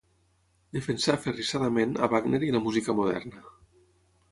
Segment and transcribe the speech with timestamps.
[0.77, 3.47] Defensà aferrissadament a Wagner i la música moderna.